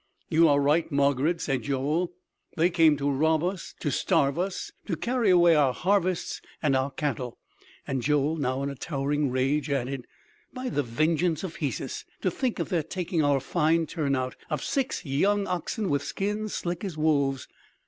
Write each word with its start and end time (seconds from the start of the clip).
"You 0.29 0.47
are 0.47 0.59
right, 0.59 0.91
Margarid," 0.91 1.41
said 1.41 1.61
Joel; 1.61 2.11
"they 2.57 2.71
came 2.71 2.97
to 2.97 3.07
rob 3.11 3.43
us 3.43 3.75
to 3.81 3.91
starve 3.91 4.39
us! 4.39 4.71
to 4.87 4.95
carry 4.95 5.29
away 5.29 5.53
our 5.53 5.73
harvests 5.73 6.41
and 6.59 6.75
our 6.75 6.89
cattle!" 6.89 7.37
And 7.85 8.01
Joel, 8.01 8.35
now 8.37 8.63
in 8.63 8.71
a 8.71 8.75
towering 8.75 9.29
rage, 9.29 9.69
added: 9.69 10.07
"By 10.53 10.69
the 10.69 10.81
vengeance 10.81 11.43
of 11.43 11.57
Hesus! 11.57 12.03
To 12.21 12.31
think 12.31 12.57
of 12.57 12.69
their 12.69 12.81
taking 12.81 13.23
our 13.23 13.39
fine 13.39 13.85
turn 13.85 14.15
out 14.15 14.35
of 14.49 14.63
six 14.63 15.05
young 15.05 15.45
oxen 15.45 15.87
with 15.87 16.01
skins 16.01 16.55
slick 16.55 16.83
as 16.83 16.97
wolves! 16.97 17.47